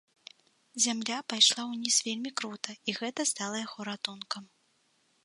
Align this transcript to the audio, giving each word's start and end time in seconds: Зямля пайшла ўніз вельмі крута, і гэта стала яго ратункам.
Зямля 0.85 1.19
пайшла 1.33 1.65
ўніз 1.73 1.95
вельмі 2.07 2.31
крута, 2.41 2.71
і 2.89 2.97
гэта 3.01 3.21
стала 3.33 3.57
яго 3.67 3.79
ратункам. 3.91 4.43